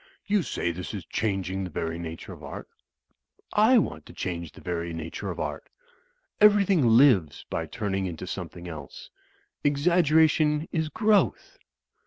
[0.25, 2.67] "You say this is changing the very nature of Art.
[3.53, 5.69] I want to change the very nature of Art.
[6.41, 9.11] Everjrthing lives by turning into something else.
[9.63, 11.59] Exaggeration is growth."